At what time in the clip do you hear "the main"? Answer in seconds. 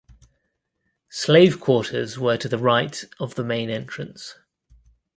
3.35-3.69